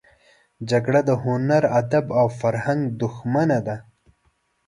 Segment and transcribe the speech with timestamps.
[0.69, 3.75] جګړه د هنر، ادب او فرهنګ دښمنه ده